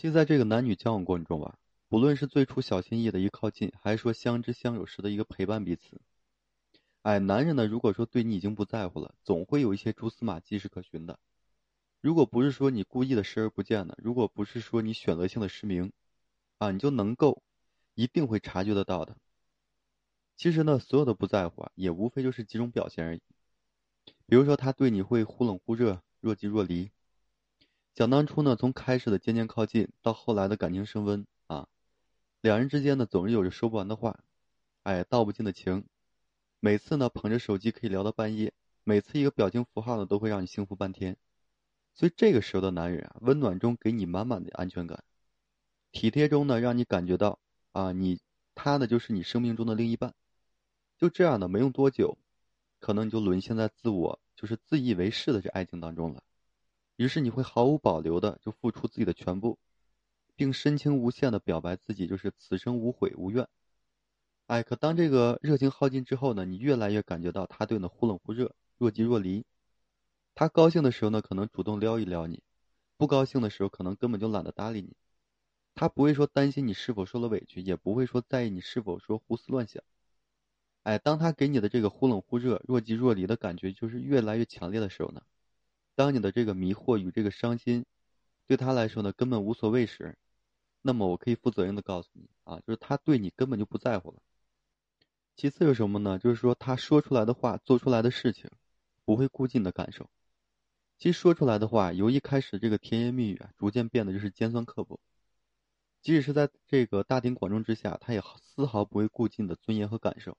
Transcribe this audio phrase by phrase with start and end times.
[0.00, 6.00] 其实，在这个男女交往过程中吧，不论是最初小心翼翼的一靠近，还是说相知相守时的一个陪伴彼此，
[7.02, 11.18] 哎，男人呢，如果说对你已经不在乎了，总会有一些蛛丝马迹是可循的。
[12.00, 15.90] 如果不是说你故意的视而不见的，如果不是说你选择性的失明，
[16.58, 17.42] 啊，你就能够
[17.96, 19.16] 一定会察觉得到的。
[20.36, 23.20] 其实呢，所有的不在乎啊，也无非就是几种表现而已。
[24.26, 26.88] 比如说，他对你会忽冷忽热、若即若离。
[27.98, 31.66] 想当初呢，从开始的渐渐靠近，到后来的感情升温啊，
[32.40, 34.20] 两人之间呢，总是有着说不完的话，
[34.84, 35.84] 哎，道不尽的情。
[36.60, 38.52] 每次呢，捧着手机可以聊到半夜，
[38.84, 41.16] 每次一个表情符号呢，都会让你幸福半天。
[41.92, 45.02] 所以这个时候的男人啊，温暖中给你满满的安全感，
[45.90, 47.40] 体贴中呢，让你感觉到
[47.72, 48.20] 啊，你
[48.54, 50.14] 他呢就是你生命中的另一半。
[50.98, 52.16] 就这样的，没用多久，
[52.78, 56.22] 可能你就沦陷在自我就是自以为是的这爱情当中了。
[56.98, 59.56] 于是你会毫无保留的就付出自己的全部，
[60.34, 63.46] 并深情无限的表白自己就是此生无悔无怨。
[64.48, 69.44] 哎，可当这个热情耗尽之后呢，你越来越感觉到他对你忽冷忽热，若即若离。
[70.34, 72.38] 他高兴的时候呢，可能主动撩一撩你；
[72.96, 74.96] 不高兴的时候，可能根本就懒得搭理你。
[75.76, 79.80] 他不会说担心你是否受了委屈，也不会说在意你是否说胡思乱想。
[80.82, 85.22] 哎，当他给你的这个忽冷忽热、若即若离的感觉就是越来越强烈的时候呢，
[85.98, 87.84] 当你的这个迷惑与这个伤心，
[88.46, 90.16] 对他来说呢根本无所谓时，
[90.80, 94.18] 那么我可以负责任的告诉你啊，就是他对你根本就不在乎了。
[95.34, 96.16] 其次是什么呢？
[96.16, 98.48] 就是说他说出来的话、做出来的事情，
[99.04, 100.08] 不会顾及你的感受。
[101.00, 105.00] 其实说出来的话，由一开始这个甜言蜜语啊，逐渐变得就是尖酸刻薄。
[106.00, 110.38] 即使是在这个大庭广众之下，他也丝毫不会顾及你的尊严和感受。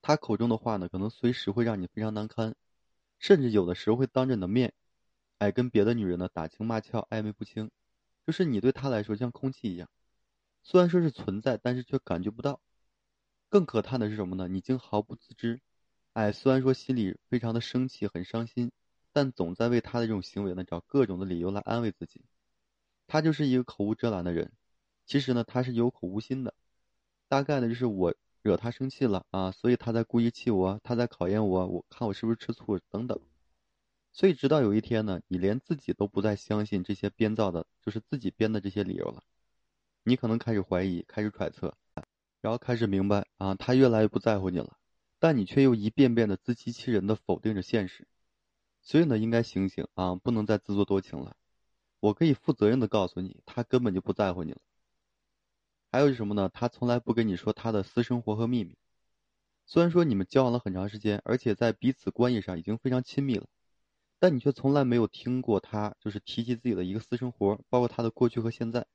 [0.00, 2.54] 他口中的话呢，可能随时会让你非常难堪，
[3.18, 4.72] 甚至有的时候会当着你的面，
[5.42, 7.68] 哎，跟别的女人呢打情骂俏、暧昧不清。
[8.24, 9.88] 就是你对他来说像空气一样，
[10.62, 12.60] 虽然说是存在，但是却感觉不到。
[13.48, 14.46] 更可叹的是什么呢？
[14.46, 15.60] 你竟毫不自知。
[16.12, 18.70] 哎，虽然说心里非常的生气，很伤心。
[19.10, 22.24] 但总在为他的这种行为呢找各种的理由来安慰自己，
[23.08, 24.52] 他就是一个口无遮拦的人。
[25.06, 26.54] 其实呢，他是有口无心的。
[27.26, 33.20] 大概呢，就是我惹他生气了啊，所以他在故意气我，他在考验我，我看我是不是吃醋等等。
[34.12, 39.22] 所以直到有一天呢，你连自己都不再相信这些编造的，就是自己编的这些理由了。
[40.04, 41.74] 你可能开始怀疑，开始揣测，
[42.40, 44.76] 然后开始明白啊，他越来越不在乎你了。
[45.18, 48.06] 但你却又一遍遍的自欺欺人的否定着现实。
[48.82, 51.36] 所以呢，应该醒醒啊，不能再自作多情了。
[52.00, 54.58] 我可以负责任的告诉你，他根本就不在乎你了。
[55.92, 56.50] 还有是什么呢？
[56.52, 58.76] 他从来不跟你说他的私生活和秘密。
[59.64, 63.46] 虽然说你们交往了很长时间，而且在彼此关系上已经非常亲密了，
[64.22, 68.86] 但你却从来没有听过他就是提及自己的一个私生活，包括他的过去和现在。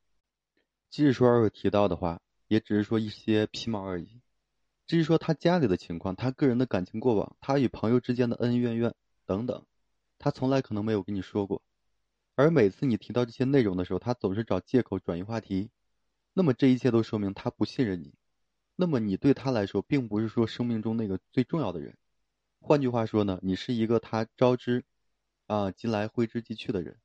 [0.89, 4.21] 即使说偶尔提到的话，也只是说一些皮毛而已。
[4.85, 8.95] 至于说他家里的情况，他个人的感情过往，他与朋友之间的恩恩怨怨
[9.25, 9.65] 等等。
[10.17, 11.61] 他从来可能没有跟你说过，
[12.35, 15.69] 而每次你提到这些内容的时候，他总是找借口转移话题。
[16.31, 18.13] 那么这一切都说明他不信任你，
[18.77, 21.97] 那么你对他来说并不是说生命中那个最重要的人。
[22.61, 24.85] 换句话说呢，你是一个他招之，
[25.47, 26.97] 啊即来挥之即去的人。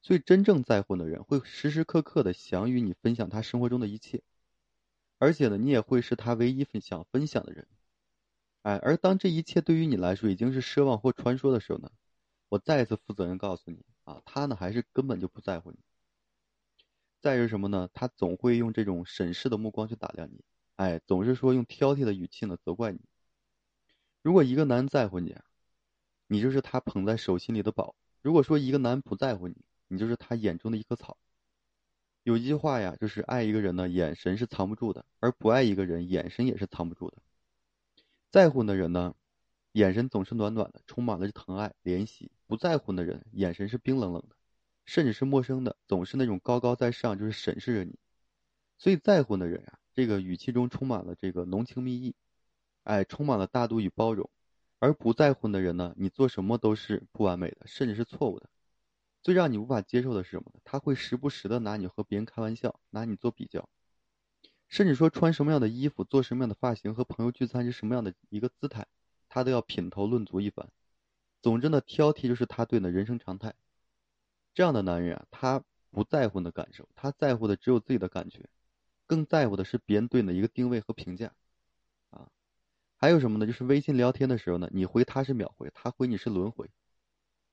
[0.00, 4.22] 所以真正在乎的人会时时刻刻的想与你分享他生活中的一切，
[5.18, 7.66] 而且呢，你也会是他唯一分享分享的人。
[8.62, 11.90] 哎，而当这一切对于你来说已经是奢望或传说的时候呢？
[12.50, 15.78] 我再一次负责任告诉你啊，他呢还是根本就不在乎你。
[17.20, 17.88] 再是什么呢？
[17.94, 20.44] 他总会用这种审视的目光去打量你，
[20.76, 23.00] 哎，总是说用挑剔的语气呢责怪你。
[24.20, 25.34] 如果一个男人在乎你，
[26.34, 29.54] 你就是他捧在手心里的宝；如果说一个男人不在乎你，
[29.86, 31.16] 你就是他眼中的一棵草。
[32.24, 37.18] 有一句话呀，就是爱一个人呢，眼神是藏不住的；而不爱一个人，眼神也是藏不住的。
[38.32, 39.14] 在乎的人呢？
[39.74, 44.34] 眼神总是暖暖的，充满了疼爱怜惜；不在乎的人，眼神是冰冷冷的，
[44.84, 47.96] 甚至是陌生的，总是那种高高在上，就是审视着你。
[48.76, 52.16] 所以在乎的人啊，这个语气中充满了这个浓情蜜意，
[52.82, 54.28] 哎，充满了大度与包容；
[54.84, 58.50] 而不在乎的人呢，你做什么都是不完美的，甚至是错误的。
[59.22, 60.60] 最让你无法接受的是什么呢？
[60.62, 63.66] 他会时不时的拿你和别人开玩笑，拿你做比较，
[64.68, 68.86] 甚至说穿什么样的衣服、做什么样的发型、和朋友聚餐是什么样的一个姿态。
[69.30, 70.68] 他都要品头论足一番，
[71.40, 73.54] 总之呢，挑剔就是他对你的人生常态。
[74.52, 78.50] 这样的男人啊，他不在乎你的感受，他在乎的只有自己的感觉，
[79.06, 81.32] 更在乎的是别人对你的一个定位和评价。
[83.04, 83.46] 还有什么呢？
[83.46, 86.70] 就是微信聊天的时候呢，你回他是秒回，他回你是轮回。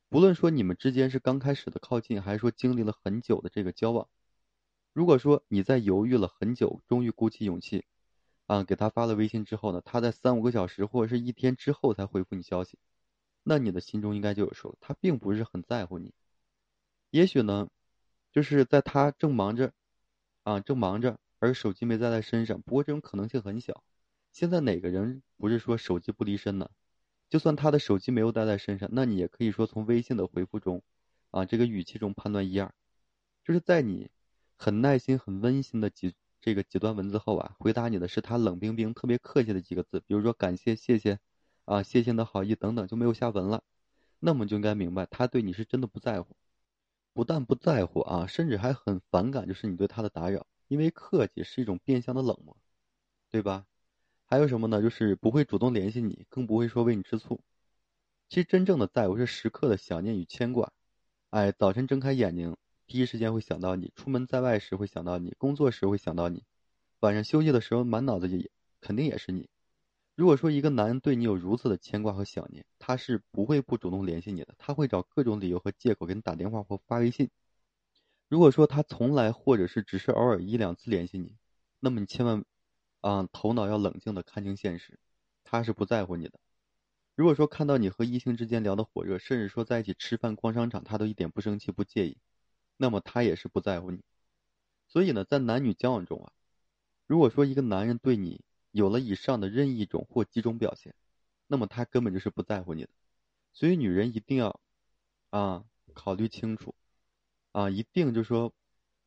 [0.08, 4.08] 不论说你们之间是刚开始的靠近，还是说经历了很久的这个交往，
[4.94, 7.84] 如果说你在犹豫了很久，终于鼓起勇气，
[8.46, 12.80] 啊，给他发了微信之后呢，他在三五个小时或者是一天之后才回复你消息，
[13.44, 16.14] 那你的心中应该就有数，他并不是很在乎你。
[17.10, 17.68] 也许呢，
[18.32, 19.74] 就是在他正忙着，
[20.44, 22.62] 啊，正忙着，而手机没在他身上。
[22.62, 23.84] 不过这种可能性很小。
[24.32, 26.70] 现在哪个人不是说手机不离身呢？
[27.30, 30.84] 就算他的手机没有带在身上，那你也可以说从微信的回复中，
[31.30, 32.74] 啊，这个语气中判断一二，
[33.44, 34.10] 就是在你
[34.58, 41.20] 很耐心、很温馨的几这个几段文字后啊，回答你的是他冷冰冰、特别客气的几个字，比如说感谢、谢谢，
[41.66, 43.64] 啊，谢谢你的好意等等，就没有下文了。
[44.20, 46.36] 那么就应该明白，他对你是真的不在乎，
[47.14, 52.58] 不但不在乎啊，甚至还很反感，就是你对他的打扰，因为客气是一种变相的冷漠，
[53.30, 53.66] 对吧？
[54.32, 54.82] 还有什么呢？
[54.82, 57.42] 就是不会主动联系你，更不会说为你吃醋。
[58.30, 60.72] 其实真正的在乎是时刻的想念与牵挂。
[61.32, 62.56] 哎，早晨睁开眼睛，
[62.88, 66.40] 第一时间会想到你；出门在外时会想到你；工作时会想到你；
[67.02, 68.50] 晚上休息的时候，满脑子也
[68.80, 69.50] 肯定也是你。
[70.16, 77.30] 如果说一个男人对你有如此的牵挂和想念，他是不会不主动联系你的，他会找各种理由和借口给你打电话或发微信。
[78.30, 81.36] 如果说他从来或者是只是偶尔一两次联系你，
[81.82, 82.46] 那么你千万。
[83.02, 85.00] 啊，头脑要冷静的看清现实，
[85.44, 86.40] 他是不在乎你的。
[87.16, 92.18] 如果说看到你和异性之间聊得火热，甚至说在一起吃饭、逛商场，他都一点不生气、不介意，
[92.78, 94.02] 那么他也是不在乎你。
[94.88, 96.32] 所以呢，在男女交往中啊，
[97.08, 100.96] 如果说一个男人对你有了以上的任意一种或几种表现，
[101.48, 102.90] 那么他根本就是不在乎你的。
[103.54, 104.60] 所以女人一定要
[105.32, 106.74] 啊考虑清楚，
[107.52, 108.54] 啊一定就是说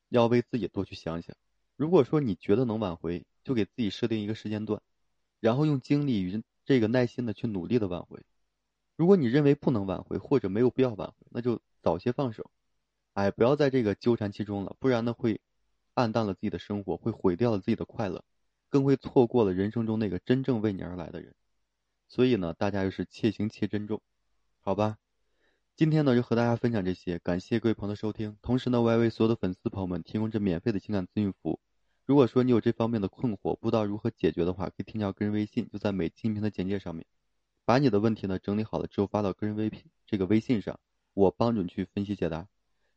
[0.08, 1.34] 要为自己多去想想。
[1.84, 4.80] 如果说你觉得能挽回，就给自己设定一个时间段，
[5.38, 8.22] 然后用精力与这个耐心的去努力的挽回。
[8.96, 12.50] 如果你认为不能挽回或者没有必要挽回，那就早些放手。
[13.12, 15.42] 哎，不要在这个纠缠其中了，不然呢会
[15.92, 18.24] 暗淡了自己的生活，会毁掉了自己的快乐，
[18.70, 21.34] 更会错过了人生中那个真正为你而来的人。
[22.08, 24.00] 所以呢，大家就是且行且珍重，
[24.60, 24.96] 好吧？
[25.76, 28.38] 今天呢就和大家分享这些，感谢各位朋友的收听。
[28.40, 31.60] 同时呢，我也为所有的粉丝朋友们提供这免费的情感咨询服务。
[32.06, 37.06] 如果说你有这方面的困惑，不知道如何解决的话，可以添加个人微信，就在每期音频的简介上面，
[37.64, 40.78] 把你的问题呢整理好了之后发到个人微信这个微信上，
[41.14, 42.46] 我帮着你去分析解答。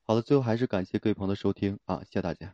[0.04, 2.54] 好了，最后还是感谢各位朋友的收听啊，谢谢大家。